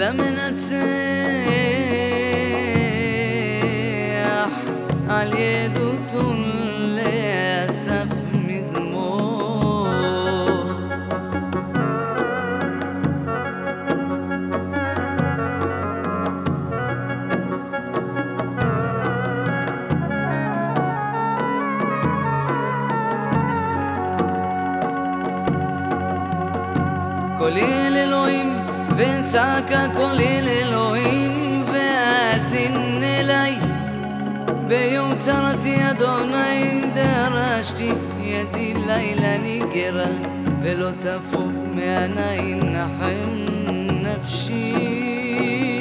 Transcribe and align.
بمنتاح 0.00 0.88
على 5.08 5.64
يدو 5.64 5.92
للأسف 6.82 8.12
مزمور 8.34 9.90
كل 27.38 27.54
ليل 27.54 28.10
וצעקה 29.00 29.86
קולי 29.96 30.38
אל 30.38 30.48
אלוהים 30.48 31.64
ואזין 31.66 33.02
אליי. 33.02 33.58
ביום 34.68 35.14
צרתי 35.18 35.76
אדוני 35.90 36.80
דרשתי 36.94 37.88
ידי 38.20 38.74
לילה 38.86 39.38
ניגרה 39.38 40.12
ולא 40.62 40.90
תפוג 40.98 41.52
מעיני 41.74 42.54
נחם 42.54 43.46
נפשי. 44.02 45.80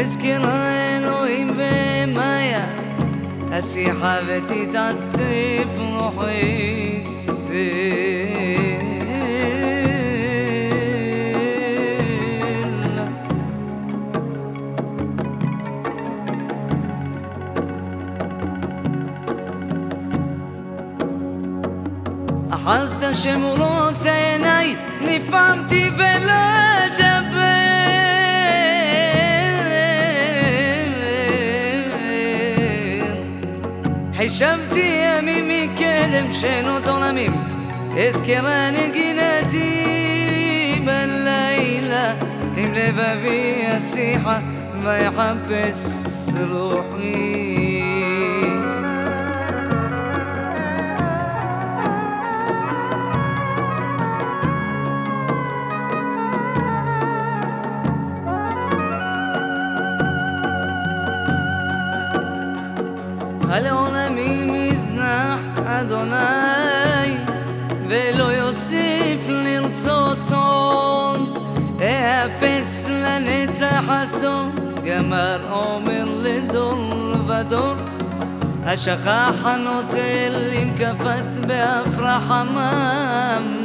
אזכרה 0.00 0.72
אלוהים 0.96 1.48
ומאיה 1.50 2.66
השיחה 3.52 4.18
ותתעטף 4.26 5.78
רוחי 5.78 7.23
אחזת 22.64 23.06
שמורות 23.14 24.06
עיניי, 24.06 24.76
נפעמתי 25.00 25.90
ולא 25.96 26.32
אדבר. 26.86 27.44
חישבתי 34.16 35.00
ימים 35.04 35.48
מקדם 35.48 36.32
שנות 36.32 36.88
עולמים, 36.88 37.32
אזכרה 38.08 38.70
נגינתי 38.70 39.84
בלילה, 40.84 42.14
עם 42.56 42.74
לבבי 42.74 43.66
השיחה 43.66 44.38
ויחפש 44.82 46.04
רוחי. 46.50 47.73
על 63.54 63.66
עולמי 63.66 64.44
מזנח 64.44 65.40
אדוני 65.66 67.16
ולא 67.88 68.24
יוסיף 68.24 69.28
לרצות 69.28 70.18
עוד. 70.32 71.38
אאפס 71.80 72.86
לנצח 72.88 73.84
חסדו 73.88 74.40
גמר 74.84 75.38
עומר 75.50 76.04
לדור 76.22 77.14
ודור. 77.26 77.74
השכח 78.64 79.34
הנוטל 79.44 80.50
אם 80.52 80.70
קפץ 80.78 81.38
באף 81.46 81.98
רחמם 81.98 83.63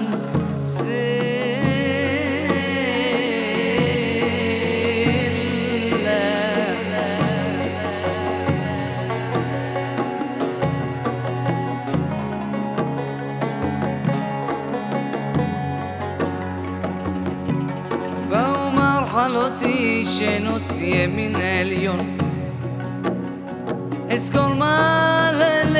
ואומר 19.49 19.59
חלותי 19.59 20.05
שנות 20.05 20.77
ימין 20.79 21.35
עליון. 21.35 22.17
אזכור 24.09 24.47
מעללך 24.47 25.79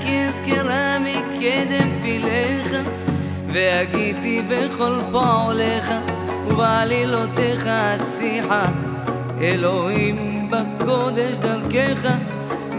כי 0.00 0.28
אזכרה 0.28 0.98
מקדם 0.98 2.02
פיליך 2.02 2.76
והגיתי 3.52 4.42
בכל 4.48 4.98
פועליך 5.12 5.92
ובעלילותיך 6.46 7.68
השיחה. 7.70 8.64
אלוהים 9.40 10.50
בקודש 10.50 11.36
דרכך 11.36 12.08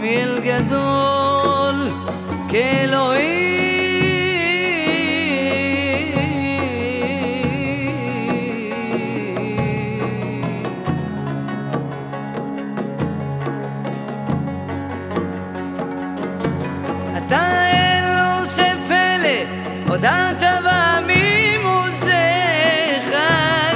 מאל 0.00 0.38
גדול 0.44 1.88
כאלוהים 2.48 3.59
אתה 17.30 17.70
אל 17.72 18.40
עושה 18.40 18.72
פלא, 18.88 19.38
הודעת 19.88 20.42
בעמים 20.64 21.66
עוזיך, 21.66 23.14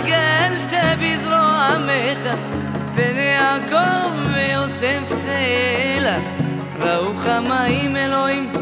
גלת 0.05 0.73
בזרוע 1.01 1.69
עמך, 1.75 2.35
בני 2.95 3.21
יעקב 3.21 4.11
ויוסף 4.35 5.03
סלע. 5.05 6.19
ראו 6.81 7.15
חמאים 7.19 7.97
אלוהים, 7.97 8.53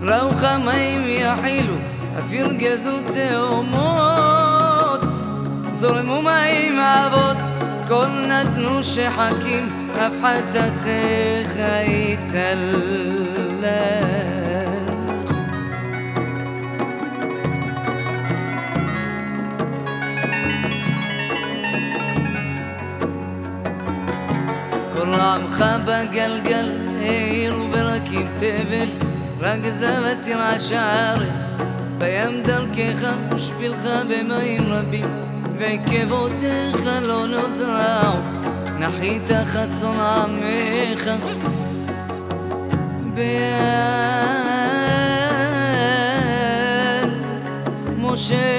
ראו 0.00 0.30
חמאים 0.30 1.02
יחילו, 1.08 1.74
אף 2.18 2.32
ירגזו 2.32 2.98
תאומות. 3.12 5.04
זורמו 5.72 6.22
מים 6.22 6.78
אבות, 6.78 7.21
כל 7.92 8.08
נתנו 8.28 8.82
שחקים, 8.82 9.88
אף 9.92 10.12
חצציך 10.22 11.56
יתהלך. 11.88 13.72
כל 24.92 25.14
עמך 25.14 25.64
בגלגל, 25.84 26.70
העירו 27.00 27.68
ברקים 27.68 28.26
תבל, 28.36 28.88
רק 29.40 29.60
זבת 29.78 30.16
תרעש 30.24 30.72
הארץ, 30.72 31.62
בים 31.98 32.42
דרכך 32.42 33.08
ושבילך 33.34 33.84
במים 34.08 34.72
רבים, 34.72 35.31
ועקבותיך 35.58 36.86
לא 37.02 37.26
נודעו, 37.26 38.18
נחית 38.78 39.30
חצון 39.46 39.96
עמך. 40.00 41.10
ביד 43.14 43.52
משה 47.98 48.51